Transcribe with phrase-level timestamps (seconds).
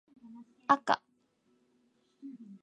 [0.67, 1.03] あか